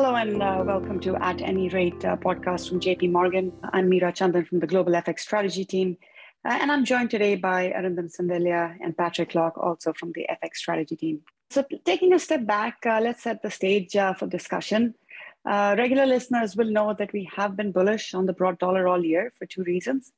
Hello 0.00 0.14
and 0.14 0.42
uh, 0.42 0.64
welcome 0.66 0.98
to 1.00 1.14
At 1.16 1.42
Any 1.42 1.68
Rate 1.68 2.02
uh, 2.06 2.16
podcast 2.16 2.70
from 2.70 2.80
JP 2.80 3.12
Morgan. 3.12 3.52
I'm 3.74 3.90
Meera 3.90 4.10
Chandan 4.10 4.48
from 4.48 4.58
the 4.60 4.66
Global 4.66 4.92
FX 4.92 5.20
Strategy 5.20 5.62
team, 5.62 5.98
uh, 6.42 6.56
and 6.58 6.72
I'm 6.72 6.86
joined 6.86 7.10
today 7.10 7.34
by 7.36 7.68
Arindam 7.68 8.10
Sandilya 8.10 8.78
and 8.82 8.96
Patrick 8.96 9.34
Locke, 9.34 9.58
also 9.58 9.92
from 9.92 10.12
the 10.14 10.26
FX 10.42 10.56
Strategy 10.56 10.96
team. 10.96 11.20
So, 11.50 11.66
taking 11.84 12.14
a 12.14 12.18
step 12.18 12.46
back, 12.46 12.78
uh, 12.86 13.00
let's 13.02 13.24
set 13.24 13.42
the 13.42 13.50
stage 13.50 13.94
uh, 13.94 14.14
for 14.14 14.26
discussion. 14.26 14.94
Uh, 15.44 15.74
regular 15.76 16.06
listeners 16.06 16.56
will 16.56 16.70
know 16.70 16.94
that 16.98 17.12
we 17.12 17.28
have 17.36 17.54
been 17.54 17.70
bullish 17.70 18.14
on 18.14 18.24
the 18.24 18.32
broad 18.32 18.58
dollar 18.58 18.88
all 18.88 19.04
year 19.04 19.30
for 19.38 19.44
two 19.44 19.64
reasons. 19.64 20.12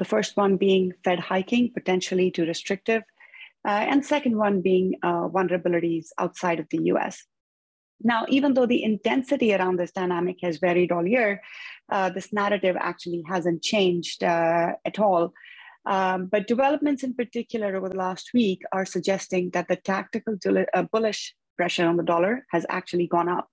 the 0.00 0.04
first 0.04 0.36
one 0.36 0.56
being 0.56 0.92
Fed 1.04 1.20
hiking, 1.20 1.70
potentially 1.72 2.32
too 2.32 2.46
restrictive, 2.46 3.04
and 3.64 4.04
second 4.04 4.36
one 4.36 4.60
being 4.60 4.96
vulnerabilities 5.04 6.08
outside 6.18 6.58
of 6.58 6.68
the 6.70 6.82
US. 6.94 7.28
Now, 8.02 8.24
even 8.28 8.54
though 8.54 8.66
the 8.66 8.82
intensity 8.82 9.54
around 9.54 9.78
this 9.78 9.92
dynamic 9.92 10.38
has 10.42 10.58
varied 10.58 10.92
all 10.92 11.06
year, 11.06 11.42
uh, 11.90 12.10
this 12.10 12.32
narrative 12.32 12.76
actually 12.78 13.22
hasn't 13.28 13.62
changed 13.62 14.24
uh, 14.24 14.72
at 14.84 14.98
all. 14.98 15.32
Um, 15.86 16.26
but 16.26 16.46
developments 16.46 17.02
in 17.02 17.14
particular 17.14 17.76
over 17.76 17.88
the 17.88 17.96
last 17.96 18.30
week 18.34 18.62
are 18.72 18.84
suggesting 18.84 19.50
that 19.50 19.68
the 19.68 19.76
tactical 19.76 20.36
uh, 20.74 20.82
bullish 20.92 21.34
pressure 21.56 21.86
on 21.86 21.96
the 21.96 22.02
dollar 22.02 22.46
has 22.50 22.66
actually 22.68 23.06
gone 23.06 23.28
up. 23.28 23.48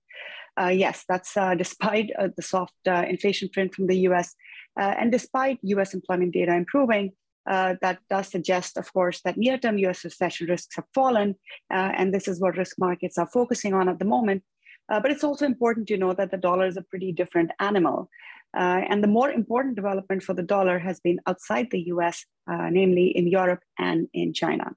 Uh, 0.60 0.68
yes, 0.68 1.04
that's 1.08 1.36
uh, 1.36 1.54
despite 1.54 2.10
uh, 2.18 2.28
the 2.36 2.42
soft 2.42 2.74
inflation 2.86 3.48
print 3.52 3.74
from 3.74 3.86
the 3.86 3.98
US 4.08 4.34
and 4.76 5.10
despite 5.10 5.58
US 5.62 5.94
employment 5.94 6.32
data 6.32 6.54
improving, 6.54 7.12
uh, 7.48 7.74
that 7.80 7.98
does 8.10 8.28
suggest, 8.28 8.76
of 8.76 8.92
course, 8.92 9.20
that 9.22 9.38
near-term 9.38 9.78
US 9.78 10.04
recession 10.04 10.46
risks 10.48 10.76
have 10.76 10.84
fallen, 10.94 11.34
uh, 11.72 11.92
and 11.96 12.12
this 12.12 12.28
is 12.28 12.40
what 12.40 12.56
risk 12.56 12.76
markets 12.78 13.18
are 13.18 13.28
focusing 13.28 13.74
on 13.74 13.88
at 13.88 13.98
the 13.98 14.04
moment. 14.04 14.42
Uh, 14.90 15.00
but 15.00 15.10
it's 15.10 15.24
also 15.24 15.44
important 15.44 15.86
to 15.88 15.96
know 15.96 16.12
that 16.12 16.30
the 16.30 16.36
dollar 16.36 16.66
is 16.66 16.76
a 16.76 16.82
pretty 16.82 17.12
different 17.12 17.50
animal. 17.60 18.08
Uh, 18.56 18.80
and 18.88 19.02
the 19.02 19.08
more 19.08 19.30
important 19.30 19.76
development 19.76 20.22
for 20.22 20.34
the 20.34 20.42
dollar 20.42 20.78
has 20.78 21.00
been 21.00 21.20
outside 21.26 21.68
the 21.70 21.84
US, 21.94 22.24
uh, 22.50 22.68
namely 22.70 23.08
in 23.08 23.26
Europe 23.26 23.60
and 23.78 24.08
in 24.14 24.32
China. 24.32 24.74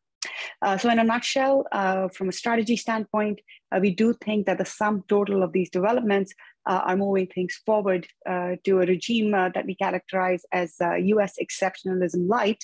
Uh, 0.62 0.78
so, 0.78 0.90
in 0.90 1.00
a 1.00 1.04
nutshell, 1.04 1.66
uh, 1.72 2.08
from 2.09 2.30
a 2.30 2.31
strategy 2.31 2.78
standpoint, 2.78 3.40
uh, 3.72 3.80
we 3.81 3.94
do 3.94 4.14
think 4.23 4.45
that 4.45 4.58
the 4.58 4.66
sum 4.66 5.03
total 5.08 5.42
of 5.42 5.53
these 5.53 5.70
developments 5.70 6.34
uh, 6.68 6.81
are 6.86 6.95
moving 6.95 7.26
things 7.26 7.59
forward 7.66 8.08
uh, 8.30 8.52
to 8.64 8.81
a 8.81 8.86
regime 8.86 9.34
uh, 9.34 9.50
that 9.50 9.66
we 9.66 9.73
characterize 9.73 10.44
as 10.52 10.76
US 10.80 11.34
exceptionalism 11.42 12.30
light. 12.30 12.64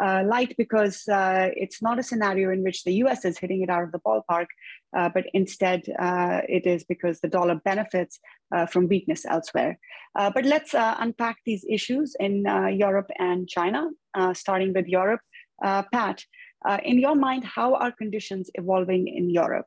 light 0.00 0.54
because 0.58 1.04
it's 1.08 1.80
not 1.80 2.00
a 2.00 2.02
scenario 2.02 2.50
in 2.50 2.64
which 2.64 2.82
the 2.82 2.94
US 3.04 3.24
is 3.24 3.38
hitting 3.38 3.62
it 3.62 3.70
out 3.70 3.84
of 3.84 3.92
the 3.92 4.00
ballpark, 4.00 4.46
but 4.92 5.26
instead 5.32 5.82
it 6.48 6.66
is 6.66 6.84
because 6.84 7.20
the 7.20 7.28
dollar 7.28 7.60
benefits 7.64 8.18
from 8.70 8.88
weakness 8.88 9.24
elsewhere. 9.24 9.78
but 10.14 10.44
let's 10.44 10.74
unpack 10.74 11.36
these 11.46 11.64
issues 11.70 12.16
in 12.18 12.44
Europe 12.72 13.10
and 13.18 13.48
China, 13.48 13.90
starting 14.32 14.72
with 14.72 14.88
Europe. 14.88 15.20
Pat, 15.92 16.24
uh, 16.66 16.78
in 16.82 16.98
your 16.98 17.14
mind, 17.14 17.44
how 17.44 17.74
are 17.74 17.92
conditions 17.92 18.50
evolving 18.54 19.06
in 19.08 19.30
Europe? 19.30 19.66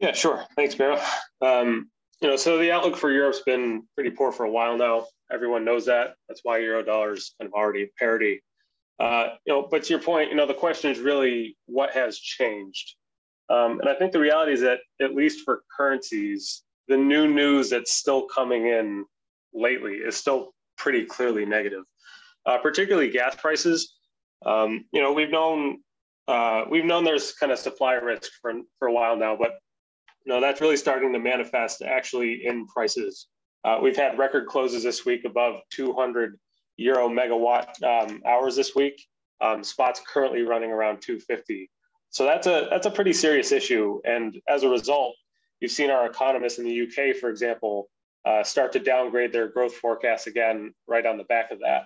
Yeah, 0.00 0.12
sure. 0.12 0.44
Thanks, 0.54 0.78
Mara. 0.78 1.00
Um, 1.40 1.90
you 2.20 2.28
know, 2.28 2.36
so 2.36 2.58
the 2.58 2.70
outlook 2.70 2.96
for 2.96 3.10
Europe's 3.10 3.40
been 3.40 3.82
pretty 3.94 4.10
poor 4.10 4.32
for 4.32 4.44
a 4.44 4.50
while 4.50 4.76
now. 4.76 5.06
Everyone 5.32 5.64
knows 5.64 5.86
that. 5.86 6.14
That's 6.28 6.40
why 6.44 6.58
euro 6.58 6.82
dollar 6.82 7.12
is 7.14 7.34
kind 7.38 7.48
of 7.48 7.54
already 7.54 7.90
parity. 7.98 8.42
Uh, 8.98 9.28
you 9.46 9.52
know, 9.52 9.68
but 9.70 9.84
to 9.84 9.90
your 9.90 10.02
point, 10.02 10.30
you 10.30 10.36
know, 10.36 10.46
the 10.46 10.54
question 10.54 10.90
is 10.90 10.98
really 10.98 11.56
what 11.66 11.90
has 11.90 12.18
changed. 12.18 12.94
Um, 13.48 13.80
and 13.80 13.88
I 13.88 13.94
think 13.94 14.12
the 14.12 14.20
reality 14.20 14.52
is 14.52 14.60
that 14.62 14.80
at 15.00 15.14
least 15.14 15.44
for 15.44 15.62
currencies, 15.74 16.62
the 16.88 16.96
new 16.96 17.28
news 17.28 17.70
that's 17.70 17.92
still 17.92 18.22
coming 18.26 18.66
in 18.66 19.04
lately 19.52 19.94
is 19.94 20.16
still 20.16 20.52
pretty 20.76 21.04
clearly 21.04 21.44
negative, 21.44 21.84
uh, 22.46 22.58
particularly 22.58 23.10
gas 23.10 23.34
prices. 23.34 23.94
Um, 24.44 24.84
you 24.92 25.02
know, 25.02 25.12
we've 25.12 25.30
known 25.30 25.78
uh, 26.28 26.64
we've 26.70 26.84
known 26.84 27.04
there's 27.04 27.32
kind 27.32 27.52
of 27.52 27.58
supply 27.58 27.94
risk 27.94 28.30
for, 28.40 28.52
for 28.78 28.88
a 28.88 28.92
while 28.92 29.16
now, 29.16 29.36
but 29.36 29.58
know, 30.26 30.40
that's 30.40 30.60
really 30.60 30.76
starting 30.76 31.12
to 31.12 31.18
manifest 31.18 31.82
actually 31.82 32.44
in 32.44 32.66
prices. 32.66 33.28
Uh, 33.64 33.78
we've 33.82 33.96
had 33.96 34.18
record 34.18 34.46
closes 34.46 34.82
this 34.82 35.04
week 35.04 35.24
above 35.24 35.60
200 35.70 36.38
euro 36.76 37.08
megawatt 37.08 37.82
um, 37.82 38.22
hours 38.26 38.56
this 38.56 38.74
week. 38.74 39.00
Um, 39.40 39.62
spots 39.62 40.00
currently 40.06 40.42
running 40.42 40.70
around 40.70 41.02
250. 41.02 41.70
So 42.10 42.24
that's 42.24 42.46
a 42.46 42.68
that's 42.70 42.86
a 42.86 42.90
pretty 42.90 43.12
serious 43.12 43.52
issue. 43.52 44.00
And 44.04 44.40
as 44.48 44.62
a 44.62 44.68
result, 44.68 45.14
you've 45.60 45.72
seen 45.72 45.90
our 45.90 46.06
economists 46.06 46.58
in 46.58 46.64
the 46.64 46.82
UK, 46.82 47.16
for 47.16 47.28
example, 47.28 47.90
uh, 48.24 48.42
start 48.42 48.72
to 48.72 48.78
downgrade 48.78 49.32
their 49.32 49.48
growth 49.48 49.74
forecasts 49.74 50.26
again 50.26 50.72
right 50.86 51.04
on 51.04 51.18
the 51.18 51.24
back 51.24 51.50
of 51.50 51.58
that. 51.60 51.84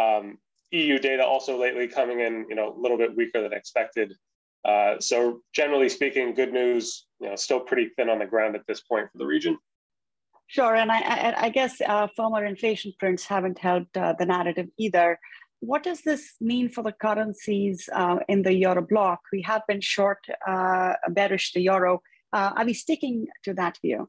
Um, 0.00 0.38
EU 0.76 0.98
data 0.98 1.24
also 1.24 1.58
lately 1.58 1.88
coming 1.88 2.20
in, 2.20 2.46
you 2.48 2.54
know, 2.54 2.74
a 2.76 2.78
little 2.78 2.98
bit 2.98 3.16
weaker 3.16 3.42
than 3.42 3.52
expected. 3.52 4.12
Uh, 4.64 4.98
so 4.98 5.40
generally 5.54 5.88
speaking, 5.88 6.34
good 6.34 6.52
news, 6.52 7.06
you 7.20 7.28
know, 7.28 7.36
still 7.36 7.60
pretty 7.60 7.90
thin 7.96 8.08
on 8.08 8.18
the 8.18 8.26
ground 8.26 8.56
at 8.56 8.66
this 8.66 8.80
point 8.80 9.10
for 9.12 9.18
the 9.18 9.26
region. 9.26 9.56
Sure, 10.48 10.76
and 10.76 10.92
I, 10.92 10.98
I, 10.98 11.44
I 11.46 11.48
guess 11.48 11.80
uh, 11.80 12.06
firmer 12.16 12.44
inflation 12.44 12.92
prints 12.98 13.24
haven't 13.24 13.58
helped 13.58 13.96
uh, 13.96 14.14
the 14.18 14.26
narrative 14.26 14.68
either. 14.78 15.18
What 15.60 15.82
does 15.82 16.02
this 16.02 16.34
mean 16.40 16.68
for 16.68 16.82
the 16.82 16.92
currencies 16.92 17.88
uh, 17.92 18.18
in 18.28 18.42
the 18.42 18.52
euro 18.52 18.82
bloc? 18.82 19.20
We 19.32 19.42
have 19.42 19.62
been 19.66 19.80
short, 19.80 20.18
uh, 20.46 20.94
bearish 21.10 21.52
the 21.52 21.62
euro. 21.62 22.02
Uh, 22.32 22.52
are 22.56 22.64
we 22.64 22.74
sticking 22.74 23.26
to 23.44 23.54
that 23.54 23.78
view? 23.82 24.08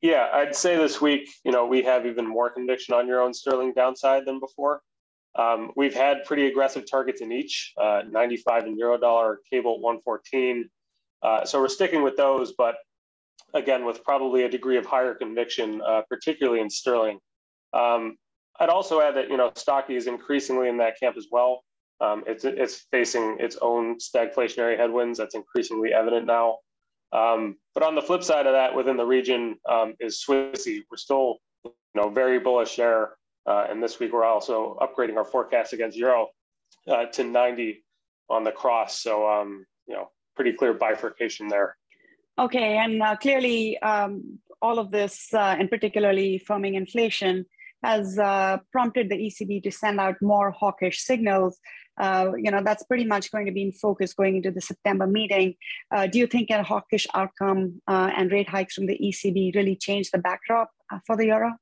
Yeah, 0.00 0.28
I'd 0.32 0.54
say 0.54 0.76
this 0.76 1.00
week, 1.00 1.28
you 1.44 1.52
know, 1.52 1.66
we 1.66 1.82
have 1.82 2.06
even 2.06 2.26
more 2.26 2.50
conviction 2.50 2.94
on 2.94 3.08
euro 3.08 3.26
and 3.26 3.34
sterling 3.34 3.72
downside 3.74 4.26
than 4.26 4.38
before. 4.38 4.82
Um, 5.36 5.72
we've 5.76 5.94
had 5.94 6.24
pretty 6.24 6.46
aggressive 6.46 6.84
targets 6.88 7.20
in 7.20 7.32
each, 7.32 7.72
uh, 7.80 8.02
95 8.08 8.66
in 8.66 8.78
Eurodollar, 8.78 9.36
cable 9.50 9.80
114. 9.80 10.68
Uh, 11.22 11.44
so 11.44 11.60
we're 11.60 11.68
sticking 11.68 12.02
with 12.02 12.16
those, 12.16 12.52
but 12.56 12.76
again, 13.54 13.84
with 13.84 14.04
probably 14.04 14.44
a 14.44 14.48
degree 14.48 14.76
of 14.76 14.86
higher 14.86 15.14
conviction, 15.14 15.80
uh, 15.86 16.02
particularly 16.08 16.60
in 16.60 16.70
sterling. 16.70 17.18
Um, 17.72 18.16
I'd 18.60 18.68
also 18.68 19.00
add 19.00 19.16
that, 19.16 19.28
you 19.28 19.36
know, 19.36 19.50
Stocky 19.56 19.96
is 19.96 20.06
increasingly 20.06 20.68
in 20.68 20.76
that 20.78 20.98
camp 21.00 21.16
as 21.16 21.26
well. 21.30 21.64
Um, 22.00 22.22
it's, 22.26 22.44
it's 22.44 22.86
facing 22.92 23.38
its 23.40 23.56
own 23.60 23.98
stagflationary 23.98 24.76
headwinds. 24.76 25.18
That's 25.18 25.34
increasingly 25.34 25.92
evident 25.92 26.26
now. 26.26 26.58
Um, 27.12 27.56
but 27.74 27.82
on 27.82 27.94
the 27.94 28.02
flip 28.02 28.22
side 28.22 28.46
of 28.46 28.52
that, 28.52 28.74
within 28.74 28.96
the 28.96 29.04
region 29.04 29.56
um, 29.68 29.94
is 30.00 30.22
Swissy. 30.28 30.82
We're 30.90 30.96
still, 30.96 31.38
you 31.64 31.72
know, 31.94 32.10
very 32.10 32.38
bullish 32.38 32.76
there. 32.76 33.16
Uh, 33.46 33.66
and 33.68 33.82
this 33.82 33.98
week, 34.00 34.12
we're 34.12 34.24
also 34.24 34.76
upgrading 34.80 35.16
our 35.16 35.24
forecast 35.24 35.72
against 35.72 35.96
euro 35.96 36.28
uh, 36.88 37.06
to 37.06 37.24
90 37.24 37.84
on 38.30 38.44
the 38.44 38.52
cross. 38.52 39.00
So, 39.00 39.28
um, 39.28 39.66
you 39.86 39.94
know, 39.94 40.10
pretty 40.34 40.52
clear 40.52 40.74
bifurcation 40.74 41.48
there. 41.48 41.76
Okay, 42.38 42.78
and 42.78 43.00
uh, 43.02 43.16
clearly, 43.16 43.78
um, 43.78 44.38
all 44.60 44.78
of 44.78 44.90
this, 44.90 45.32
uh, 45.34 45.56
and 45.58 45.70
particularly 45.70 46.42
firming 46.48 46.74
inflation, 46.74 47.44
has 47.84 48.18
uh, 48.18 48.56
prompted 48.72 49.10
the 49.10 49.16
ECB 49.16 49.62
to 49.62 49.70
send 49.70 50.00
out 50.00 50.16
more 50.22 50.50
hawkish 50.50 51.02
signals. 51.02 51.58
Uh, 52.00 52.32
you 52.36 52.50
know, 52.50 52.62
that's 52.64 52.82
pretty 52.84 53.04
much 53.04 53.30
going 53.30 53.46
to 53.46 53.52
be 53.52 53.62
in 53.62 53.72
focus 53.72 54.14
going 54.14 54.36
into 54.36 54.50
the 54.50 54.60
September 54.60 55.06
meeting. 55.06 55.54
do 56.10 56.18
you 56.18 56.26
think 56.26 56.50
a 56.50 56.62
hawkish 56.62 57.06
outcome 57.14 57.80
and 57.86 58.32
rate 58.32 58.48
hikes 58.48 58.74
from 58.74 58.86
the 58.86 58.98
ECB 58.98 59.54
really 59.54 59.76
change 59.76 60.10
the 60.10 60.18
backdrop 60.18 60.70
for 61.06 61.16
the 61.16 61.26
euro? 61.26 61.52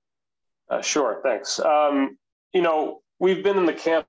Uh, 0.73 0.81
sure, 0.81 1.21
thanks. 1.23 1.61
Um, 1.61 2.17
you 2.55 2.63
know, 2.63 3.03
we've 3.21 3.45
been 3.45 3.59
in 3.59 3.67
the 3.67 3.75
camp 3.75 4.07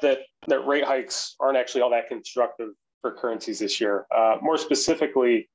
that 0.00 0.20
that 0.46 0.66
rate 0.66 0.84
hikes 0.84 1.36
aren't 1.38 1.58
actually 1.58 1.82
all 1.82 1.90
that 1.90 2.08
constructive 2.08 2.70
for 3.02 3.12
currencies 3.12 3.58
this 3.58 3.78
year. 3.78 4.06
Uh, 4.14 4.38
more 4.40 4.56
specifically, 4.56 5.50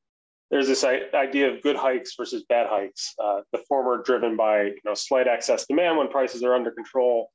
there's 0.51 0.67
this 0.67 0.83
idea 0.83 1.51
of 1.51 1.63
good 1.63 1.75
hikes 1.75 2.13
versus 2.15 2.45
bad 2.49 2.67
hikes. 2.69 3.15
Uh, 3.17 3.41
the 3.51 3.57
former 3.67 4.03
driven 4.03 4.37
by 4.37 4.65
you 4.65 4.81
know 4.85 4.93
slight 4.93 5.27
excess 5.27 5.65
demand 5.65 5.97
when 5.97 6.07
prices 6.07 6.43
are 6.43 6.53
under 6.53 6.69
control. 6.69 7.31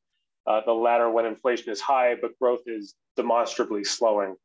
Uh, 0.47 0.61
the 0.65 0.73
latter 0.73 1.11
when 1.11 1.26
inflation 1.26 1.73
is 1.73 1.81
high 1.81 2.15
but 2.23 2.31
growth 2.41 2.62
is 2.67 2.94
demonstrably 3.17 3.82
slowing. 3.82 4.37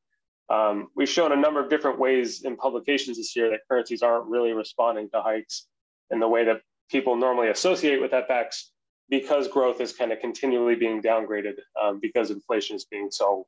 Um, 0.50 0.88
we've 0.96 1.08
shown 1.08 1.32
a 1.32 1.36
number 1.36 1.64
of 1.64 1.70
different 1.70 2.00
ways 2.00 2.44
in 2.44 2.58
publications 2.58 3.18
this 3.18 3.36
year 3.36 3.52
that 3.52 3.60
currencies 3.70 4.02
aren't 4.02 4.26
really 4.26 4.52
responding 4.52 5.12
to 5.12 5.22
hikes 5.22 5.68
in 6.10 6.20
the 6.20 6.28
way 6.28 6.44
that 6.46 6.62
people 6.94 7.18
normally 7.18 7.50
associate 7.50 8.00
with 8.00 8.12
FX 8.12 8.70
because 9.10 9.50
growth 9.50 9.82
is 9.82 9.92
kind 9.92 10.14
of 10.14 10.20
continually 10.20 10.76
being 10.76 11.02
downgraded 11.02 11.56
um, 11.84 12.00
because 12.02 12.32
inflation 12.32 12.78
is 12.78 12.86
being 12.86 13.10
so 13.12 13.46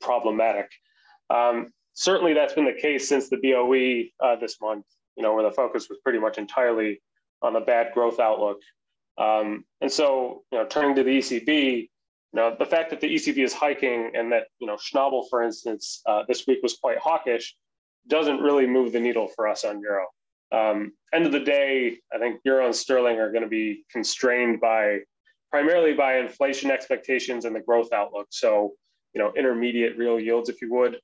problematic. 0.00 0.70
Um, 1.28 1.72
certainly, 1.92 2.32
that's 2.32 2.54
been 2.54 2.64
the 2.64 2.80
case 2.80 3.06
since 3.06 3.28
the 3.28 3.36
BOE 3.36 4.26
uh, 4.26 4.36
this 4.36 4.56
month. 4.62 4.86
You 5.16 5.22
know, 5.24 5.34
where 5.34 5.42
the 5.42 5.50
focus 5.50 5.88
was 5.90 5.98
pretty 6.02 6.20
much 6.20 6.38
entirely 6.38 7.02
on 7.42 7.52
the 7.52 7.60
bad 7.60 7.92
growth 7.92 8.20
outlook. 8.20 8.58
Um, 9.18 9.64
and 9.80 9.90
so, 9.90 10.44
you 10.52 10.58
know, 10.58 10.66
turning 10.66 10.94
to 10.94 11.02
the 11.02 11.18
ECB, 11.18 11.80
you 11.80 11.88
know, 12.32 12.54
the 12.56 12.64
fact 12.64 12.90
that 12.90 13.00
the 13.00 13.12
ECB 13.12 13.38
is 13.38 13.52
hiking 13.52 14.12
and 14.14 14.30
that 14.32 14.44
you 14.60 14.66
know 14.66 14.76
Schnabel, 14.76 15.28
for 15.28 15.42
instance, 15.42 16.02
uh, 16.06 16.22
this 16.28 16.46
week 16.46 16.60
was 16.62 16.76
quite 16.80 16.98
hawkish, 16.98 17.56
doesn't 18.06 18.40
really 18.40 18.66
move 18.66 18.92
the 18.92 19.00
needle 19.00 19.28
for 19.34 19.48
us 19.48 19.64
on 19.64 19.80
euro. 19.80 20.06
Um, 20.50 20.92
end 21.12 21.26
of 21.26 21.32
the 21.32 21.40
day, 21.40 21.98
I 22.12 22.18
think 22.18 22.40
euro 22.44 22.66
and 22.66 22.74
sterling 22.74 23.18
are 23.18 23.30
going 23.30 23.42
to 23.42 23.48
be 23.48 23.84
constrained 23.90 24.60
by 24.60 25.00
primarily 25.50 25.94
by 25.94 26.18
inflation 26.18 26.70
expectations 26.70 27.44
and 27.44 27.54
the 27.54 27.60
growth 27.60 27.92
outlook. 27.92 28.28
So, 28.30 28.74
you 29.14 29.20
know, 29.20 29.32
intermediate 29.36 29.96
real 29.96 30.20
yields, 30.20 30.48
if 30.48 30.60
you 30.60 30.72
would, 30.72 30.98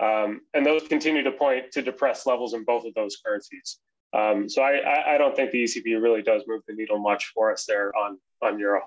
um, 0.00 0.40
and 0.54 0.64
those 0.64 0.86
continue 0.86 1.22
to 1.22 1.32
point 1.32 1.72
to 1.72 1.82
depressed 1.82 2.26
levels 2.26 2.54
in 2.54 2.64
both 2.64 2.84
of 2.84 2.94
those 2.94 3.16
currencies. 3.24 3.78
Um, 4.12 4.48
so 4.48 4.62
I, 4.62 5.14
I 5.14 5.18
don't 5.18 5.36
think 5.36 5.50
the 5.50 5.64
ECB 5.64 6.00
really 6.00 6.22
does 6.22 6.42
move 6.46 6.62
the 6.66 6.74
needle 6.74 6.98
much 6.98 7.32
for 7.34 7.52
us 7.52 7.66
there 7.66 7.94
on 7.96 8.18
on 8.40 8.58
euro. 8.58 8.82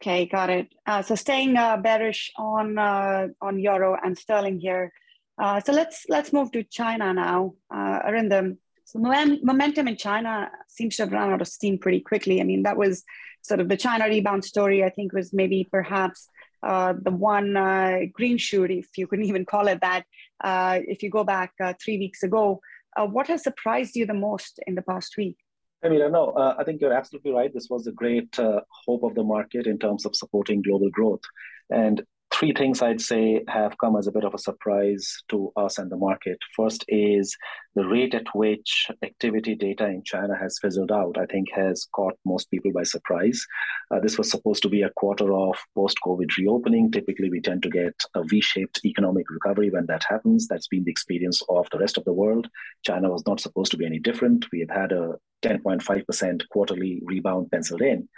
Okay, 0.00 0.26
got 0.26 0.50
it. 0.50 0.74
Uh, 0.84 1.00
so 1.02 1.14
staying 1.14 1.56
uh, 1.56 1.76
bearish 1.76 2.32
on 2.36 2.76
uh, 2.76 3.28
on 3.40 3.60
euro 3.60 3.96
and 4.02 4.18
sterling 4.18 4.58
here. 4.58 4.92
Uh, 5.38 5.60
so 5.60 5.72
let's 5.72 6.06
let's 6.08 6.32
move 6.32 6.50
to 6.52 6.64
China 6.64 7.12
now. 7.14 7.54
Uh, 7.72 8.00
Arindam, 8.02 8.56
so 8.92 8.98
momentum 8.98 9.88
in 9.88 9.96
China 9.96 10.50
seems 10.68 10.96
to 10.96 11.04
have 11.04 11.12
run 11.12 11.32
out 11.32 11.40
of 11.40 11.48
steam 11.48 11.78
pretty 11.78 12.00
quickly. 12.00 12.42
I 12.42 12.44
mean, 12.44 12.64
that 12.64 12.76
was 12.76 13.04
sort 13.40 13.60
of 13.60 13.70
the 13.70 13.76
China 13.78 14.04
rebound 14.04 14.44
story. 14.44 14.84
I 14.84 14.90
think 14.90 15.14
was 15.14 15.32
maybe 15.32 15.66
perhaps 15.70 16.28
uh, 16.62 16.92
the 17.00 17.10
one 17.10 17.56
uh, 17.56 18.00
green 18.12 18.36
shoot, 18.36 18.70
if 18.70 18.88
you 18.98 19.06
can 19.06 19.24
even 19.30 19.46
call 19.46 19.66
it 19.68 19.80
that, 19.80 20.04
uh, 20.44 20.80
if 20.86 21.02
you 21.02 21.08
go 21.08 21.24
back 21.24 21.54
uh, 21.64 21.72
three 21.82 21.96
weeks 21.96 22.22
ago. 22.22 22.60
Uh, 22.94 23.06
what 23.06 23.28
has 23.28 23.42
surprised 23.42 23.96
you 23.96 24.04
the 24.04 24.12
most 24.12 24.60
in 24.66 24.74
the 24.74 24.82
past 24.82 25.16
week? 25.16 25.38
I 25.82 25.88
mean, 25.88 26.12
no, 26.12 26.32
uh, 26.32 26.56
I 26.58 26.64
think 26.64 26.82
you're 26.82 26.92
absolutely 26.92 27.32
right. 27.32 27.52
This 27.52 27.68
was 27.70 27.86
a 27.86 27.92
great 27.92 28.36
hope 28.36 29.04
of 29.04 29.14
the 29.14 29.24
market 29.24 29.66
in 29.66 29.78
terms 29.78 30.04
of 30.04 30.14
supporting 30.14 30.60
global 30.60 30.90
growth. 30.90 31.22
And 31.70 32.02
three 32.42 32.52
things 32.52 32.82
I'd 32.82 33.00
say 33.00 33.44
have 33.46 33.78
come 33.78 33.94
as 33.94 34.08
a 34.08 34.10
bit 34.10 34.24
of 34.24 34.34
a 34.34 34.38
surprise 34.38 35.22
to 35.28 35.52
us 35.56 35.78
and 35.78 35.88
the 35.88 35.96
market. 35.96 36.38
First 36.56 36.84
is 36.88 37.36
the 37.76 37.86
rate 37.86 38.14
at 38.14 38.26
which 38.34 38.88
activity 39.04 39.54
data 39.54 39.86
in 39.86 40.02
China 40.02 40.36
has 40.36 40.58
fizzled 40.60 40.90
out, 40.90 41.16
I 41.16 41.26
think 41.26 41.52
has 41.54 41.86
caught 41.94 42.18
most 42.26 42.50
people 42.50 42.72
by 42.72 42.82
surprise. 42.82 43.46
Uh, 43.92 44.00
this 44.00 44.18
was 44.18 44.28
supposed 44.28 44.64
to 44.64 44.68
be 44.68 44.82
a 44.82 44.90
quarter 44.90 45.32
of 45.32 45.54
post 45.76 45.98
COVID 46.04 46.36
reopening. 46.36 46.90
Typically, 46.90 47.30
we 47.30 47.40
tend 47.40 47.62
to 47.62 47.70
get 47.70 47.94
a 48.16 48.24
V 48.24 48.40
shaped 48.40 48.80
economic 48.84 49.30
recovery 49.30 49.70
when 49.70 49.86
that 49.86 50.02
happens. 50.02 50.48
That's 50.48 50.66
been 50.66 50.82
the 50.82 50.90
experience 50.90 51.42
of 51.48 51.68
the 51.70 51.78
rest 51.78 51.96
of 51.96 52.04
the 52.04 52.12
world. 52.12 52.48
China 52.84 53.08
was 53.08 53.22
not 53.24 53.38
supposed 53.38 53.70
to 53.70 53.76
be 53.76 53.86
any 53.86 54.00
different. 54.00 54.46
We 54.50 54.66
have 54.66 54.76
had 54.76 54.90
a 54.90 55.14
10.5% 55.44 56.48
quarterly 56.48 57.02
rebound 57.04 57.52
penciled 57.52 57.82
in. 57.82 58.08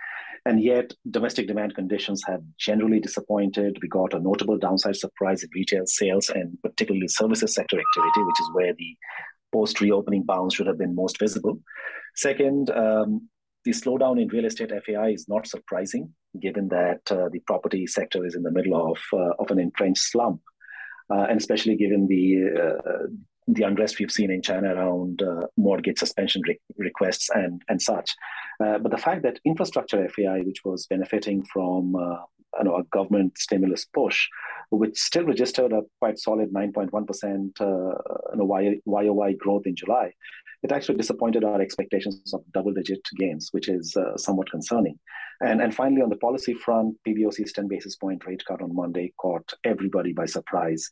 And 0.47 0.63
yet, 0.63 0.93
domestic 1.11 1.47
demand 1.47 1.75
conditions 1.75 2.23
have 2.27 2.43
generally 2.59 3.01
disappointed. 3.01 3.79
We 3.81 3.89
got 3.89 4.13
a 4.13 4.21
notable 4.21 4.59
downside 4.59 4.97
surprise 4.97 5.43
in 5.43 5.49
retail 5.55 5.87
sales 5.87 6.29
and 6.29 6.59
particularly 6.63 7.09
services 7.09 7.55
sector 7.55 7.79
activity, 7.79 8.23
which 8.23 8.41
is 8.41 8.51
where 8.53 8.75
the 8.75 8.97
post 9.53 9.81
reopening 9.81 10.25
bounce 10.25 10.55
should 10.55 10.67
have 10.67 10.79
been 10.79 10.95
most 10.95 11.19
visible. 11.19 11.61
Second, 12.15 12.71
um, 12.71 13.29
the 13.65 13.71
slowdown 13.71 14.21
in 14.21 14.29
real 14.29 14.45
estate 14.45 14.71
FAI 14.85 15.11
is 15.11 15.27
not 15.29 15.47
surprising, 15.47 16.13
given 16.39 16.69
that 16.69 17.01
uh, 17.11 17.31
the 17.33 17.41
property 17.47 17.87
sector 17.87 18.27
is 18.27 18.35
in 18.35 18.43
the 18.43 18.51
middle 18.51 18.91
of, 18.91 18.99
uh, 19.15 19.33
of 19.39 19.51
an 19.51 19.59
entrenched 19.59 20.03
slump. 20.03 20.43
Uh, 21.11 21.27
and 21.29 21.39
especially 21.39 21.77
given 21.77 22.07
the 22.07 22.49
uh, 22.59 23.07
the 23.47 23.63
unrest 23.63 23.99
we've 23.99 24.11
seen 24.11 24.31
in 24.31 24.43
China 24.43 24.75
around 24.75 25.23
uh, 25.23 25.47
mortgage 25.57 25.99
suspension 25.99 26.43
re- 26.47 26.59
requests 26.79 27.29
and, 27.35 27.63
and 27.69 27.81
such. 27.81 28.15
Uh, 28.63 28.79
but 28.79 28.91
the 28.91 28.99
fact 28.99 29.23
that 29.23 29.41
infrastructure 29.45 30.09
FAI, 30.09 30.41
which 30.41 30.65
was 30.65 30.87
benefiting 30.87 31.45
from 31.53 31.97
uh, 31.97 32.17
you 32.59 32.65
know, 32.65 32.77
a 32.77 32.85
government 32.85 33.37
stimulus 33.37 33.85
push, 33.85 34.29
which 34.71 34.97
still 34.99 35.25
registered 35.25 35.73
a 35.73 35.83
quite 36.01 36.19
solid 36.19 36.53
9.1% 36.53 37.61
uh, 37.61 37.65
you 37.65 38.37
know, 38.37 39.03
YOY 39.03 39.35
growth 39.39 39.67
in 39.67 39.75
July, 39.75 40.13
it 40.63 40.73
actually 40.73 40.97
disappointed 40.97 41.45
our 41.45 41.61
expectations 41.61 42.33
of 42.33 42.43
double-digit 42.53 43.01
gains, 43.19 43.49
which 43.53 43.69
is 43.69 43.97
uh, 43.97 44.17
somewhat 44.17 44.51
concerning. 44.51 44.99
And, 45.41 45.61
and 45.61 45.75
finally, 45.75 46.01
on 46.01 46.09
the 46.09 46.17
policy 46.17 46.55
front, 46.55 46.97
PBOC's 47.07 47.53
10 47.53 47.69
basis 47.69 47.97
point 47.97 48.25
rate 48.25 48.43
cut 48.47 48.63
on 48.63 48.75
Monday 48.75 49.13
caught 49.19 49.53
everybody 49.65 50.13
by 50.13 50.27
surprise 50.27 50.89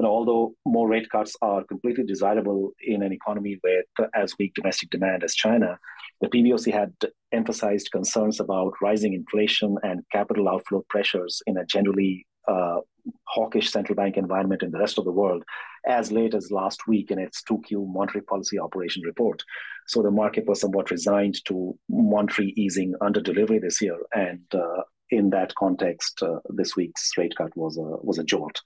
know, 0.00 0.10
although 0.10 0.54
more 0.64 0.88
rate 0.88 1.10
cuts 1.10 1.36
are 1.42 1.64
completely 1.64 2.04
desirable 2.04 2.72
in 2.80 3.02
an 3.02 3.12
economy 3.12 3.58
with 3.62 4.08
as 4.14 4.34
weak 4.38 4.54
domestic 4.54 4.90
demand 4.90 5.24
as 5.24 5.34
China, 5.34 5.78
the 6.20 6.28
PBOC 6.28 6.72
had 6.72 6.92
emphasized 7.32 7.92
concerns 7.92 8.40
about 8.40 8.72
rising 8.82 9.14
inflation 9.14 9.76
and 9.82 10.02
capital 10.12 10.48
outflow 10.48 10.84
pressures 10.88 11.42
in 11.46 11.56
a 11.56 11.64
generally 11.64 12.26
uh, 12.48 12.80
hawkish 13.24 13.70
central 13.70 13.94
bank 13.94 14.16
environment 14.16 14.62
in 14.62 14.70
the 14.70 14.78
rest 14.78 14.98
of 14.98 15.04
the 15.04 15.12
world 15.12 15.42
as 15.86 16.12
late 16.12 16.34
as 16.34 16.50
last 16.50 16.86
week 16.86 17.10
in 17.10 17.18
its 17.18 17.42
2Q 17.42 17.86
monetary 17.92 18.22
policy 18.22 18.58
operation 18.58 19.02
report. 19.04 19.42
So 19.86 20.02
the 20.02 20.10
market 20.10 20.46
was 20.46 20.60
somewhat 20.60 20.90
resigned 20.90 21.42
to 21.46 21.78
monetary 21.88 22.52
easing 22.56 22.94
under 23.00 23.20
delivery 23.20 23.58
this 23.58 23.80
year. 23.80 23.98
And 24.14 24.42
uh, 24.52 24.82
in 25.10 25.30
that 25.30 25.54
context, 25.54 26.22
uh, 26.22 26.40
this 26.50 26.76
week's 26.76 27.16
rate 27.16 27.34
cut 27.36 27.56
was 27.56 27.78
a, 27.78 27.80
was 27.80 28.18
a 28.18 28.24
jolt. 28.24 28.60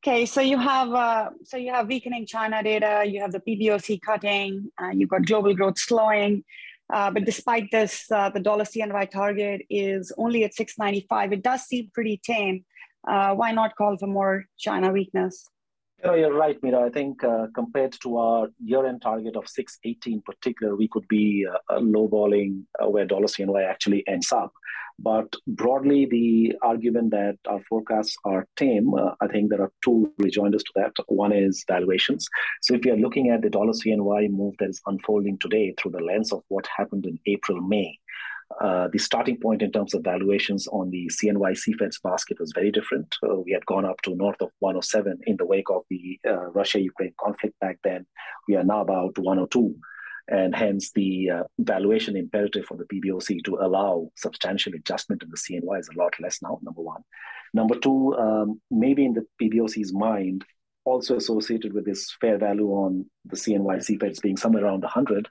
Okay, 0.00 0.26
so 0.26 0.40
you 0.40 0.58
have 0.58 0.92
uh, 0.92 1.30
so 1.42 1.56
you 1.56 1.72
have 1.72 1.88
weakening 1.88 2.24
China 2.24 2.62
data, 2.62 3.04
you 3.04 3.20
have 3.20 3.32
the 3.32 3.40
PBOC 3.40 4.00
cutting, 4.00 4.70
uh, 4.80 4.90
you've 4.90 5.08
got 5.08 5.26
global 5.26 5.52
growth 5.56 5.76
slowing, 5.76 6.44
uh, 6.92 7.10
but 7.10 7.24
despite 7.24 7.70
this, 7.72 8.10
uh, 8.12 8.30
the 8.30 8.38
dollar 8.38 8.62
CNY 8.62 9.10
target 9.10 9.62
is 9.68 10.12
only 10.16 10.44
at 10.44 10.54
695. 10.54 11.32
It 11.32 11.42
does 11.42 11.62
seem 11.62 11.90
pretty 11.92 12.20
tame. 12.24 12.64
Uh, 13.06 13.34
why 13.34 13.50
not 13.50 13.74
call 13.74 13.96
for 13.98 14.06
more 14.06 14.44
China 14.56 14.92
weakness? 14.92 15.48
You 16.02 16.10
know, 16.10 16.14
you're 16.14 16.32
right, 16.32 16.60
Meera. 16.62 16.86
I 16.86 16.90
think 16.90 17.24
uh, 17.24 17.48
compared 17.54 17.92
to 18.02 18.18
our 18.18 18.48
year-end 18.62 19.02
target 19.02 19.34
of 19.34 19.48
680 19.48 20.12
in 20.12 20.22
particular, 20.22 20.76
we 20.76 20.86
could 20.86 21.08
be 21.08 21.44
uh, 21.44 21.80
lowballing 21.80 22.62
uh, 22.80 22.88
where 22.88 23.04
dollar 23.04 23.26
CNY 23.26 23.68
actually 23.68 24.04
ends 24.06 24.30
up. 24.30 24.52
But 25.00 25.32
broadly, 25.46 26.06
the 26.06 26.54
argument 26.62 27.10
that 27.12 27.38
our 27.48 27.60
forecasts 27.68 28.16
are 28.24 28.46
tame, 28.56 28.94
uh, 28.94 29.12
I 29.20 29.26
think 29.28 29.50
there 29.50 29.62
are 29.62 29.72
two 29.84 30.12
rejoinders 30.18 30.62
to 30.64 30.72
that. 30.76 30.92
One 31.06 31.32
is 31.32 31.64
valuations. 31.68 32.28
So 32.62 32.74
if 32.74 32.84
we 32.84 32.92
are 32.92 32.96
looking 32.96 33.30
at 33.30 33.42
the 33.42 33.50
dollar 33.50 33.72
CNY 33.72 34.30
move 34.30 34.54
that 34.58 34.70
is 34.70 34.80
unfolding 34.86 35.38
today 35.38 35.74
through 35.78 35.92
the 35.92 36.00
lens 36.00 36.32
of 36.32 36.42
what 36.48 36.68
happened 36.76 37.06
in 37.06 37.18
April, 37.26 37.60
May, 37.60 37.98
uh, 38.60 38.88
the 38.92 38.98
starting 38.98 39.38
point 39.38 39.62
in 39.62 39.70
terms 39.70 39.94
of 39.94 40.02
valuations 40.02 40.66
on 40.68 40.90
the 40.90 41.08
CNY 41.08 41.52
CFETS 41.52 42.02
basket 42.02 42.40
was 42.40 42.52
very 42.54 42.72
different. 42.72 43.14
Uh, 43.22 43.36
we 43.36 43.52
had 43.52 43.64
gone 43.66 43.84
up 43.84 44.00
to 44.02 44.14
north 44.14 44.40
of 44.40 44.50
107 44.60 45.18
in 45.26 45.36
the 45.36 45.46
wake 45.46 45.70
of 45.70 45.82
the 45.90 46.18
uh, 46.26 46.46
Russia 46.50 46.80
Ukraine 46.80 47.14
conflict 47.20 47.58
back 47.60 47.78
then. 47.84 48.06
We 48.48 48.56
are 48.56 48.64
now 48.64 48.80
about 48.80 49.18
102. 49.18 49.76
And 50.30 50.54
hence, 50.54 50.92
the 50.92 51.30
uh, 51.30 51.42
valuation 51.58 52.16
imperative 52.16 52.66
for 52.66 52.76
the 52.76 52.84
PBOC 52.84 53.44
to 53.44 53.56
allow 53.56 54.10
substantial 54.14 54.74
adjustment 54.74 55.22
in 55.22 55.30
the 55.30 55.36
CNY 55.36 55.80
is 55.80 55.88
a 55.88 55.98
lot 55.98 56.14
less 56.20 56.42
now, 56.42 56.58
number 56.62 56.82
one. 56.82 57.02
Number 57.54 57.78
two, 57.78 58.14
um, 58.14 58.60
maybe 58.70 59.06
in 59.06 59.14
the 59.14 59.26
PBOC's 59.40 59.94
mind, 59.94 60.44
also 60.84 61.16
associated 61.16 61.72
with 61.72 61.84
this 61.84 62.14
fair 62.20 62.38
value 62.38 62.68
on 62.68 63.06
the 63.24 63.36
CNY 63.36 63.78
CFETS 63.78 64.22
being 64.22 64.36
somewhere 64.36 64.64
around 64.64 64.82
100, 64.82 65.28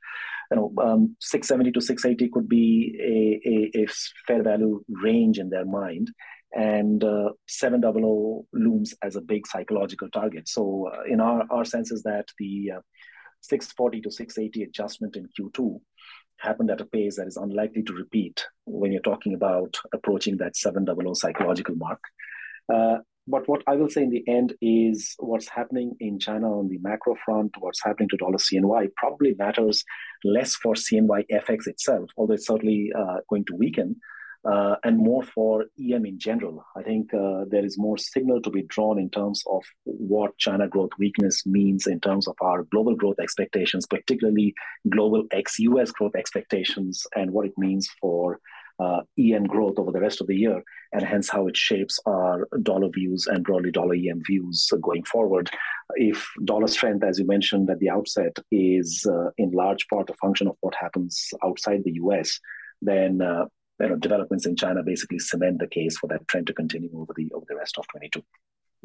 you 0.52 0.58
know, 0.58 0.74
um, 0.82 1.16
670 1.20 1.72
to 1.74 1.82
680 1.82 2.32
could 2.32 2.48
be 2.48 2.96
a, 3.02 3.50
a, 3.50 3.84
a, 3.84 3.88
fair 4.28 4.44
value 4.44 4.84
range 4.88 5.40
in 5.40 5.50
their 5.50 5.66
mind. 5.66 6.12
And 6.56 7.04
uh, 7.04 7.32
700 7.48 8.46
looms 8.54 8.94
as 9.04 9.16
a 9.16 9.22
big 9.22 9.46
psychological 9.46 10.10
target. 10.10 10.48
So, 10.48 10.90
uh, 10.94 11.04
in 11.04 11.20
our, 11.20 11.44
our 11.52 11.66
sense, 11.66 11.92
is 11.92 12.04
that 12.04 12.30
the 12.40 12.72
uh, 12.78 12.82
640 13.42 14.02
to 14.02 14.12
680 14.12 14.64
adjustment 14.64 15.18
in 15.18 15.28
Q2 15.38 15.80
happened 16.38 16.72
at 16.72 16.82
a 16.82 16.86
pace 16.86 17.18
that 17.18 17.28
is 17.28 17.38
unlikely 17.38 17.84
to 17.84 17.94
repeat 17.94 18.46
when 18.66 18.92
you're 18.92 19.02
talking 19.02 19.34
about 19.34 19.78
approaching 19.94 20.38
that 20.38 20.56
700 20.56 21.18
psychological 21.18 21.76
mark. 21.76 22.00
Uh, 22.74 22.98
but 23.28 23.48
what 23.48 23.62
I 23.68 23.76
will 23.76 23.90
say 23.90 24.04
in 24.04 24.10
the 24.10 24.24
end 24.28 24.54
is 24.62 25.16
what's 25.20 25.50
happening 25.50 25.96
in 26.00 26.18
China 26.20 26.60
on 26.60 26.70
the 26.70 26.78
macro 26.80 27.16
front, 27.16 27.56
what's 27.60 27.84
happening 27.84 28.10
to 28.10 28.18
dollar 28.18 28.38
CNY 28.38 28.90
probably 28.96 29.36
matters 29.38 29.84
less 30.24 30.56
for 30.56 30.76
CNY 30.76 31.26
FX 31.32 31.68
itself, 31.68 32.10
although 32.18 32.36
it's 32.36 32.48
certainly 32.48 32.92
uh, 32.98 33.18
going 33.30 33.44
to 33.46 33.56
weaken, 33.56 33.98
uh, 34.50 34.76
and 34.86 34.98
more 34.98 35.24
for 35.24 35.66
EM 35.78 36.06
in 36.06 36.18
general. 36.18 36.66
I 36.76 36.84
think 36.84 37.14
uh, 37.14 37.44
there 37.50 37.66
is 37.66 37.78
more 37.78 37.98
signal 37.98 38.42
to 38.44 38.50
be 38.50 38.64
drawn 38.64 38.98
in 38.98 39.10
terms 39.10 39.44
of 39.46 39.64
what 39.84 40.38
China 40.38 40.68
growth 40.70 40.92
weakness 40.98 41.46
means 41.46 41.86
in 41.86 42.00
terms 42.00 42.28
of 42.28 42.36
our 42.42 42.64
global 42.64 42.96
growth 42.96 43.20
expectations, 43.22 43.86
particularly 43.86 44.54
global 44.90 45.26
ex 45.32 45.60
US 45.60 45.92
growth 45.92 46.16
expectations, 46.16 47.06
and 47.16 47.32
what 47.32 47.46
it 47.46 47.58
means 47.58 47.90
for 48.00 48.40
uh, 48.80 49.02
EM 49.18 49.46
growth 49.46 49.78
over 49.78 49.92
the 49.92 50.00
rest 50.00 50.22
of 50.22 50.28
the 50.28 50.36
year, 50.36 50.64
and 50.94 51.04
hence 51.04 51.30
how 51.30 51.48
it 51.48 51.58
shapes 51.58 52.00
our 52.06 52.48
dollar 52.62 52.90
views 52.90 53.28
and 53.28 53.44
broadly 53.44 53.72
dollar 53.72 53.96
EM 53.96 54.22
views 54.26 54.72
going 54.82 55.04
forward. 55.04 55.50
If 55.96 56.30
dollar 56.44 56.68
strength, 56.68 57.04
as 57.04 57.20
you 57.20 57.26
mentioned 57.26 57.70
at 57.70 57.80
the 57.80 57.90
outset, 57.90 58.38
is 58.52 59.06
uh, 59.10 59.30
in 59.38 59.52
large 59.52 59.88
part 59.88 60.10
a 60.10 60.14
function 60.16 60.48
of 60.48 60.56
what 60.62 60.76
happens 60.76 61.34
outside 61.44 61.84
the 61.84 61.94
US, 61.94 62.40
then 62.82 63.22
uh, 63.22 63.46
you 63.80 63.90
know, 63.90 63.96
developments 63.96 64.46
in 64.46 64.56
China 64.56 64.84
basically 64.84 65.20
cement 65.20 65.60
the 65.60 65.68
case 65.68 65.98
for 65.98 66.08
that 66.08 66.28
trend 66.28 66.48
to 66.48 66.54
continue 66.54 66.90
over 66.94 67.14
the 67.16 67.32
over 67.34 67.46
the 67.48 67.56
rest 67.56 67.78
of 67.78 67.88
22. 67.88 68.24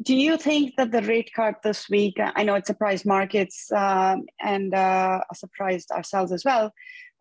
Do 0.03 0.15
you 0.15 0.37
think 0.37 0.75
that 0.77 0.91
the 0.91 1.01
rate 1.01 1.31
cut 1.35 1.55
this 1.63 1.89
week, 1.89 2.15
I 2.19 2.43
know 2.43 2.55
it 2.55 2.67
surprised 2.67 3.05
markets 3.05 3.71
um, 3.71 4.25
and 4.41 4.73
uh, 4.73 5.21
surprised 5.33 5.91
ourselves 5.91 6.31
as 6.31 6.43
well. 6.43 6.73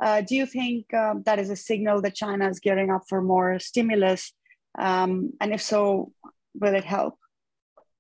Uh, 0.02 0.20
do 0.20 0.34
you 0.34 0.46
think 0.46 0.92
um, 0.94 1.22
that 1.24 1.38
is 1.38 1.50
a 1.50 1.56
signal 1.56 2.02
that 2.02 2.14
China 2.14 2.48
is 2.48 2.60
gearing 2.60 2.90
up 2.90 3.02
for 3.08 3.22
more 3.22 3.58
stimulus? 3.58 4.32
Um, 4.78 5.32
and 5.40 5.52
if 5.52 5.62
so, 5.62 6.12
will 6.54 6.74
it 6.74 6.84
help? 6.84 7.14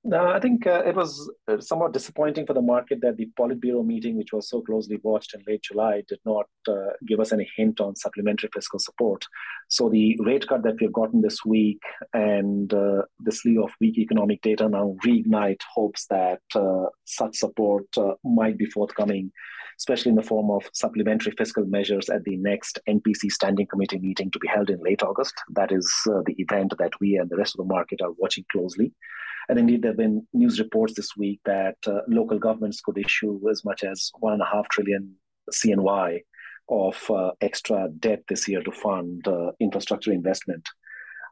No, 0.04 0.26
I 0.26 0.40
think 0.40 0.66
uh, 0.66 0.82
it 0.84 0.96
was 0.96 1.30
uh, 1.46 1.60
somewhat 1.60 1.92
disappointing 1.92 2.44
for 2.44 2.54
the 2.54 2.60
market 2.60 2.98
that 3.02 3.16
the 3.16 3.30
Politburo 3.38 3.86
meeting, 3.86 4.16
which 4.16 4.32
was 4.32 4.48
so 4.48 4.60
closely 4.60 4.98
watched 5.04 5.32
in 5.32 5.44
late 5.46 5.62
July, 5.62 6.02
did 6.08 6.18
not 6.26 6.46
uh, 6.68 6.90
give 7.06 7.20
us 7.20 7.32
any 7.32 7.48
hint 7.56 7.80
on 7.80 7.94
supplementary 7.94 8.48
fiscal 8.52 8.80
support. 8.80 9.24
So 9.68 9.88
the 9.88 10.18
rate 10.18 10.48
cut 10.48 10.64
that 10.64 10.80
we've 10.80 10.92
gotten 10.92 11.22
this 11.22 11.44
week 11.44 11.80
and 12.12 12.74
uh, 12.74 13.02
the 13.20 13.30
slew 13.30 13.62
of 13.62 13.70
weak 13.80 13.96
economic 13.96 14.42
data 14.42 14.68
now 14.68 14.96
reignite 15.06 15.60
hopes 15.72 16.06
that 16.10 16.40
uh, 16.56 16.86
such 17.04 17.36
support 17.36 17.86
uh, 17.96 18.14
might 18.24 18.58
be 18.58 18.66
forthcoming, 18.66 19.30
especially 19.78 20.10
in 20.10 20.16
the 20.16 20.22
form 20.24 20.50
of 20.50 20.68
supplementary 20.72 21.32
fiscal 21.38 21.64
measures 21.66 22.08
at 22.08 22.24
the 22.24 22.36
next 22.38 22.80
NPC 22.88 23.30
Standing 23.30 23.68
Committee 23.68 24.00
meeting 24.00 24.32
to 24.32 24.40
be 24.40 24.48
held 24.48 24.68
in 24.68 24.82
late 24.82 25.04
August. 25.04 25.34
That 25.50 25.70
is 25.70 25.88
the 26.04 26.34
event 26.38 26.74
that 26.80 26.98
we 27.00 27.18
and 27.18 27.30
the 27.30 27.36
rest 27.36 27.54
of 27.54 27.64
the 27.64 27.72
market 27.72 28.00
are 28.02 28.10
watching 28.18 28.44
closely. 28.50 28.92
And 29.48 29.58
indeed, 29.58 29.82
there 29.82 29.90
have 29.90 29.98
been 29.98 30.26
news 30.32 30.58
reports 30.58 30.94
this 30.94 31.16
week 31.16 31.40
that 31.44 31.76
uh, 31.86 32.00
local 32.08 32.38
governments 32.38 32.80
could 32.80 32.98
issue 32.98 33.40
as 33.50 33.64
much 33.64 33.84
as 33.84 34.10
one 34.18 34.34
and 34.34 34.42
a 34.42 34.46
half 34.46 34.68
trillion 34.68 35.14
CNY 35.52 36.20
of 36.68 37.10
uh, 37.10 37.32
extra 37.40 37.88
debt 37.98 38.22
this 38.28 38.48
year 38.48 38.62
to 38.62 38.72
fund 38.72 39.26
uh, 39.26 39.52
infrastructure 39.60 40.12
investment. 40.12 40.68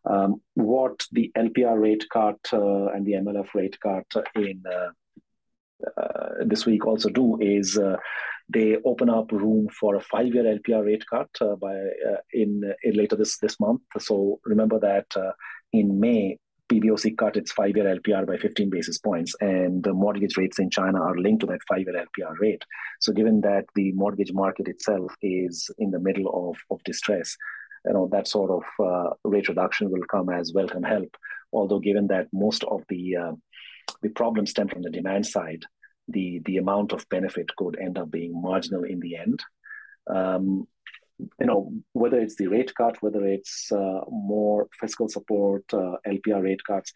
Um, 0.04 0.40
what 0.54 1.04
the 1.12 1.30
LPR 1.36 1.78
rate 1.80 2.04
cut 2.10 2.38
uh, 2.52 2.86
and 2.86 3.04
the 3.06 3.12
MLF 3.12 3.48
rate 3.54 3.78
cut 3.80 4.06
in 4.34 4.62
uh, 4.66 6.00
uh, 6.00 6.28
this 6.46 6.66
week 6.66 6.86
also 6.86 7.10
do 7.10 7.38
is 7.40 7.78
they 8.48 8.76
open 8.84 9.08
up 9.08 9.30
room 9.30 9.68
for 9.68 9.94
a 9.94 10.00
five-year 10.00 10.42
LPR 10.58 10.84
rate 10.84 11.04
cut 11.08 11.30
by 11.60 11.74
in, 12.32 12.62
in, 12.82 12.94
later 12.94 13.14
this 13.14 13.38
this 13.38 13.60
month. 13.60 13.82
So 13.98 14.40
remember 14.44 14.80
that 14.80 15.06
in 15.72 16.00
May 16.00 16.38
PBOC 16.70 17.16
cut 17.18 17.36
its 17.36 17.52
five-year 17.52 17.96
LPR 17.96 18.26
by 18.26 18.36
15 18.36 18.70
basis 18.70 18.98
points, 18.98 19.34
and 19.40 19.82
the 19.82 19.92
mortgage 19.92 20.36
rates 20.36 20.58
in 20.58 20.70
China 20.70 21.00
are 21.00 21.16
linked 21.16 21.40
to 21.40 21.46
that 21.46 21.60
five-year 21.68 22.06
LPR 22.06 22.38
rate. 22.38 22.64
So, 23.00 23.12
given 23.12 23.40
that 23.40 23.64
the 23.74 23.92
mortgage 23.92 24.32
market 24.32 24.68
itself 24.68 25.12
is 25.20 25.70
in 25.78 25.90
the 25.90 25.98
middle 25.98 26.50
of, 26.50 26.56
of 26.70 26.82
distress, 26.84 27.36
you 27.84 27.92
know 27.92 28.08
that 28.12 28.28
sort 28.28 28.50
of 28.50 28.64
uh, 28.84 29.10
rate 29.24 29.48
reduction 29.48 29.90
will 29.90 30.04
come 30.10 30.28
as 30.28 30.52
welcome 30.54 30.82
help. 30.82 31.16
Although, 31.52 31.80
given 31.80 32.06
that 32.08 32.28
most 32.32 32.62
of 32.64 32.84
the 32.88 33.16
uh, 33.16 33.32
the 34.02 34.10
problems 34.10 34.50
stem 34.50 34.68
from 34.68 34.82
the 34.82 34.90
demand 34.90 35.26
side, 35.26 35.64
the 36.08 36.40
the 36.44 36.58
amount 36.58 36.92
of 36.92 37.08
benefit 37.08 37.50
could 37.56 37.78
end 37.80 37.98
up 37.98 38.10
being 38.10 38.40
marginal 38.40 38.84
in 38.84 39.00
the 39.00 39.16
end. 39.16 39.40
Um, 40.08 40.66
you 41.40 41.46
know, 41.46 41.72
whether 41.92 42.18
it's 42.18 42.36
the 42.36 42.46
rate 42.46 42.72
cut, 42.74 43.02
whether 43.02 43.24
it's 43.24 43.70
uh, 43.72 44.00
more 44.08 44.68
fiscal 44.78 45.08
support, 45.08 45.64
uh, 45.72 45.96
LPR 46.06 46.42
rate 46.42 46.64
cuts, 46.64 46.92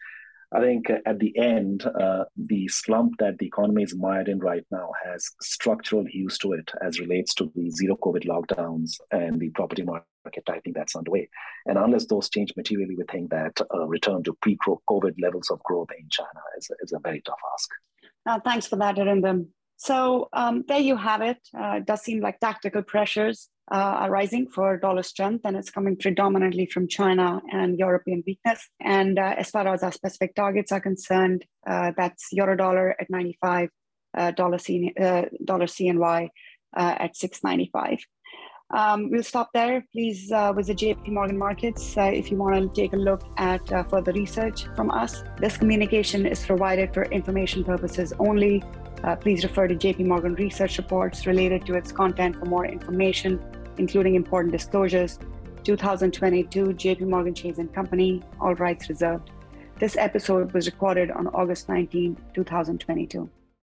I 0.55 0.61
think 0.61 0.89
at 0.89 1.19
the 1.19 1.37
end, 1.37 1.85
uh, 1.85 2.25
the 2.37 2.67
slump 2.67 3.17
that 3.19 3.39
the 3.39 3.47
economy 3.47 3.83
is 3.83 3.95
mired 3.95 4.29
in 4.29 4.39
right 4.39 4.65
now 4.71 4.91
has 5.03 5.31
structural 5.41 6.05
hues 6.05 6.37
to 6.39 6.53
it 6.53 6.71
as 6.81 6.99
relates 6.99 7.33
to 7.35 7.51
the 7.55 7.69
zero 7.71 7.97
COVID 7.97 8.25
lockdowns 8.25 8.91
and 9.11 9.39
the 9.39 9.49
property 9.49 9.83
market 9.83 10.45
tightening 10.45 10.73
that's 10.73 10.95
underway. 10.95 11.27
And 11.65 11.77
unless 11.77 12.05
those 12.05 12.29
change 12.29 12.53
materially, 12.55 12.95
we 12.95 13.03
think 13.11 13.31
that 13.31 13.59
a 13.71 13.85
return 13.85 14.23
to 14.23 14.37
pre 14.41 14.57
COVID 14.89 15.15
levels 15.21 15.49
of 15.49 15.61
growth 15.63 15.89
in 15.97 16.07
China 16.09 16.41
is, 16.57 16.69
is 16.81 16.93
a 16.93 16.99
very 16.99 17.21
tough 17.21 17.39
ask. 17.53 17.69
Uh, 18.25 18.39
thanks 18.39 18.67
for 18.67 18.77
that, 18.77 18.95
Arindam. 18.95 19.47
So 19.77 20.29
um, 20.31 20.63
there 20.67 20.79
you 20.79 20.95
have 20.95 21.21
it. 21.21 21.37
Uh, 21.57 21.77
it 21.77 21.85
does 21.85 22.01
seem 22.01 22.21
like 22.21 22.39
tactical 22.39 22.81
pressures 22.81 23.49
uh, 23.71 23.75
are 24.01 24.11
rising 24.11 24.47
for 24.47 24.77
dollar 24.77 25.03
strength, 25.03 25.41
and 25.45 25.57
it's 25.57 25.69
coming 25.71 25.95
predominantly 25.97 26.67
from 26.67 26.87
China 26.87 27.41
and 27.51 27.79
European 27.79 28.23
weakness. 28.25 28.69
And 28.79 29.17
uh, 29.17 29.35
as 29.37 29.49
far 29.49 29.67
as 29.67 29.81
our 29.83 29.91
specific 29.91 30.35
targets 30.35 30.71
are 30.71 30.79
concerned, 30.79 31.45
uh, 31.67 31.91
that's 31.97 32.27
euro 32.31 32.55
dollar 32.55 32.95
at 32.99 33.09
95, 33.09 33.69
uh, 34.17 34.31
dollar, 34.31 34.59
C, 34.59 34.93
uh, 34.99 35.23
dollar 35.43 35.65
CNY 35.65 36.29
at 36.75 37.15
695. 37.15 37.99
Um, 38.71 39.09
we'll 39.11 39.23
stop 39.23 39.49
there. 39.53 39.85
Please 39.93 40.31
visit 40.55 40.77
JP 40.77 41.07
Morgan 41.09 41.37
Markets 41.37 41.95
if 41.97 42.31
you 42.31 42.37
want 42.37 42.55
to 42.73 42.81
take 42.81 42.93
a 42.93 42.97
look 42.97 43.21
at 43.37 43.67
further 43.89 44.11
research 44.11 44.65
from 44.75 44.91
us. 44.91 45.23
This 45.39 45.55
communication 45.57 46.25
is 46.25 46.45
provided 46.45 46.93
for 46.93 47.05
information 47.05 47.63
purposes 47.63 48.13
only 48.19 48.63
uh, 49.05 49.15
please 49.15 49.43
refer 49.43 49.67
to 49.67 49.75
JP 49.75 50.07
Morgan 50.07 50.33
research 50.35 50.77
reports 50.77 51.27
related 51.27 51.65
to 51.67 51.75
its 51.75 51.91
content 51.91 52.35
for 52.35 52.45
more 52.45 52.65
information, 52.65 53.39
including 53.77 54.15
important 54.15 54.51
disclosures. 54.51 55.19
2022 55.63 56.65
JP 56.65 57.01
Morgan 57.01 57.33
Chase 57.33 57.57
and 57.57 57.73
Company, 57.73 58.21
all 58.39 58.53
rights 58.55 58.87
reserved. 58.89 59.31
This 59.79 59.97
episode 59.97 60.53
was 60.53 60.67
recorded 60.67 61.11
on 61.11 61.27
August 61.27 61.67
19, 61.67 62.17
2022. 62.33 63.29